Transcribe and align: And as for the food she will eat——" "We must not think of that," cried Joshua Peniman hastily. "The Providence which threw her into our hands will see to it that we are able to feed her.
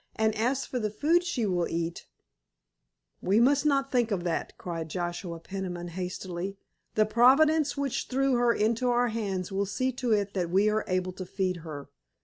And 0.15 0.33
as 0.33 0.65
for 0.65 0.79
the 0.79 0.89
food 0.89 1.23
she 1.23 1.45
will 1.45 1.67
eat——" 1.69 2.07
"We 3.21 3.39
must 3.39 3.67
not 3.67 3.91
think 3.91 4.09
of 4.09 4.23
that," 4.23 4.57
cried 4.57 4.89
Joshua 4.89 5.39
Peniman 5.39 5.89
hastily. 5.89 6.57
"The 6.95 7.05
Providence 7.05 7.77
which 7.77 8.07
threw 8.07 8.33
her 8.33 8.51
into 8.51 8.89
our 8.89 9.09
hands 9.09 9.51
will 9.51 9.67
see 9.67 9.91
to 9.91 10.11
it 10.11 10.33
that 10.33 10.49
we 10.49 10.67
are 10.71 10.83
able 10.87 11.11
to 11.11 11.23
feed 11.27 11.57
her. 11.57 11.91